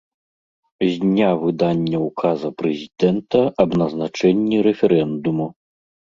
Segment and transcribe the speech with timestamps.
[0.83, 5.47] З дня выдання ўказа Прэзідэнта аб назначэнні рэферэндуму.